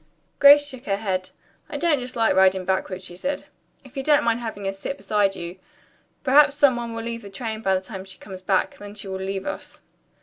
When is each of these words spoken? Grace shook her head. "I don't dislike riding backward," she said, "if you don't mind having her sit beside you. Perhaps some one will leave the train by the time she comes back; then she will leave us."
Grace 0.39 0.65
shook 0.65 0.87
her 0.87 0.97
head. 0.97 1.29
"I 1.69 1.77
don't 1.77 1.99
dislike 1.99 2.33
riding 2.33 2.65
backward," 2.65 3.03
she 3.03 3.15
said, 3.15 3.45
"if 3.83 3.95
you 3.95 4.01
don't 4.01 4.23
mind 4.23 4.39
having 4.39 4.65
her 4.65 4.73
sit 4.73 4.97
beside 4.97 5.35
you. 5.35 5.59
Perhaps 6.23 6.55
some 6.55 6.75
one 6.75 6.95
will 6.95 7.03
leave 7.03 7.21
the 7.21 7.29
train 7.29 7.61
by 7.61 7.75
the 7.75 7.81
time 7.81 8.03
she 8.03 8.17
comes 8.17 8.41
back; 8.41 8.77
then 8.79 8.95
she 8.95 9.07
will 9.07 9.19
leave 9.19 9.45
us." 9.45 9.81